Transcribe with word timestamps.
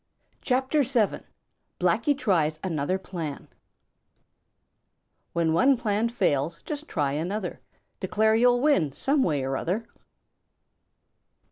CHAPTER 0.41 0.81
VII: 0.81 1.19
Blacky 1.79 2.17
Tries 2.17 2.59
Another 2.63 2.97
Plan 2.97 3.47
When 5.33 5.53
one 5.53 5.77
plan 5.77 6.09
fails, 6.09 6.59
just 6.65 6.87
try 6.87 7.11
another; 7.11 7.61
Declare 7.99 8.33
you'll 8.37 8.61
win 8.61 8.93
some 8.93 9.21
way 9.21 9.43
or 9.43 9.55
other. 9.57 9.85